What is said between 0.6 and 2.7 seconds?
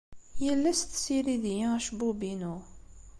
ass tessirid-iyi acebbub-inu.